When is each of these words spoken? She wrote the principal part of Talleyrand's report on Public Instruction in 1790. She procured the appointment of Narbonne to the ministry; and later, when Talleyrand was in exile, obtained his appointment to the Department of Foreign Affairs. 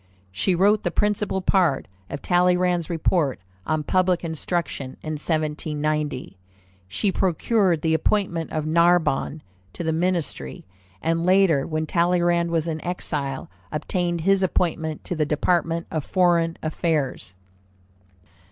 She 0.31 0.55
wrote 0.55 0.81
the 0.81 0.89
principal 0.89 1.43
part 1.43 1.87
of 2.09 2.23
Talleyrand's 2.23 2.89
report 2.89 3.39
on 3.67 3.83
Public 3.83 4.23
Instruction 4.23 4.97
in 5.03 5.11
1790. 5.11 6.39
She 6.87 7.11
procured 7.11 7.83
the 7.83 7.93
appointment 7.93 8.51
of 8.51 8.65
Narbonne 8.65 9.43
to 9.73 9.83
the 9.83 9.93
ministry; 9.93 10.65
and 11.03 11.23
later, 11.23 11.67
when 11.67 11.85
Talleyrand 11.85 12.49
was 12.49 12.67
in 12.67 12.83
exile, 12.83 13.47
obtained 13.71 14.21
his 14.21 14.41
appointment 14.41 15.03
to 15.03 15.15
the 15.15 15.23
Department 15.27 15.85
of 15.91 16.03
Foreign 16.03 16.57
Affairs. 16.63 17.35